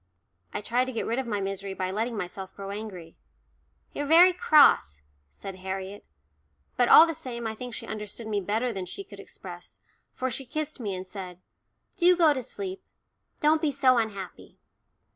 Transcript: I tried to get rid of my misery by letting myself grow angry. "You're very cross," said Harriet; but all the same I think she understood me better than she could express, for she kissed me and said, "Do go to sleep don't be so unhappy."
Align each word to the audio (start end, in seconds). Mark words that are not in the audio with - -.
I 0.51 0.61
tried 0.61 0.85
to 0.85 0.91
get 0.91 1.05
rid 1.05 1.19
of 1.19 1.27
my 1.27 1.39
misery 1.39 1.75
by 1.75 1.91
letting 1.91 2.17
myself 2.17 2.55
grow 2.55 2.71
angry. 2.71 3.17
"You're 3.93 4.07
very 4.07 4.33
cross," 4.33 5.03
said 5.29 5.57
Harriet; 5.57 6.03
but 6.75 6.89
all 6.89 7.05
the 7.05 7.13
same 7.13 7.45
I 7.45 7.53
think 7.53 7.75
she 7.75 7.85
understood 7.85 8.25
me 8.25 8.41
better 8.41 8.73
than 8.73 8.87
she 8.87 9.03
could 9.03 9.19
express, 9.19 9.79
for 10.15 10.31
she 10.31 10.43
kissed 10.47 10.79
me 10.79 10.95
and 10.95 11.05
said, 11.05 11.39
"Do 11.97 12.17
go 12.17 12.33
to 12.33 12.41
sleep 12.41 12.81
don't 13.41 13.61
be 13.61 13.71
so 13.71 13.97
unhappy." 13.99 14.57